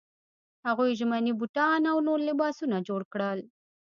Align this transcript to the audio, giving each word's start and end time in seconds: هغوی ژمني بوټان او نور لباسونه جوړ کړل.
هغوی 0.67 0.91
ژمني 0.99 1.33
بوټان 1.39 1.81
او 1.91 1.97
نور 2.07 2.19
لباسونه 2.29 2.77
جوړ 2.87 3.01
کړل. 3.13 3.39